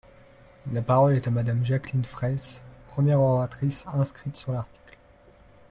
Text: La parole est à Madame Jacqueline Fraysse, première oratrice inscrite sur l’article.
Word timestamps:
La 0.73 0.81
parole 0.81 1.15
est 1.15 1.27
à 1.27 1.29
Madame 1.29 1.63
Jacqueline 1.63 2.03
Fraysse, 2.03 2.63
première 2.87 3.21
oratrice 3.21 3.85
inscrite 3.93 4.35
sur 4.35 4.51
l’article. 4.51 4.97